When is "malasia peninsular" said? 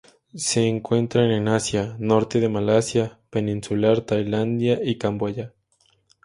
2.49-4.01